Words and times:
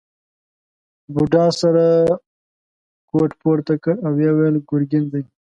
بوډا 1.13 1.45
سره 1.61 1.85
کوټ 3.09 3.31
پورته 3.41 3.73
کړ 3.83 3.95
او 4.05 4.11
وویل 4.21 4.55
ګرګین 4.69 5.05
دی. 5.13 5.23